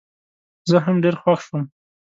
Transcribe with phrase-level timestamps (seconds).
[0.69, 1.63] زه هم ډېر خوښ شوم.